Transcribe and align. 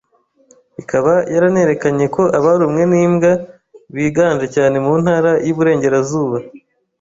ikaba 0.81 1.13
yaranerekanye 1.33 2.05
ko 2.15 2.23
abarumwe 2.37 2.83
n’imbwa 2.91 3.31
biganje 3.95 4.47
cyane 4.55 4.75
mu 4.85 4.93
Ntara 5.01 5.31
y’Iburengerazuba 5.45 6.37